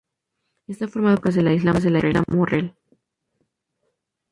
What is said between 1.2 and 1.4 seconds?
por